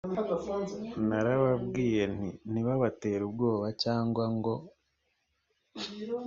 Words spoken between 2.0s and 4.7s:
nti ntibabatere ubwoba cyangwa ngo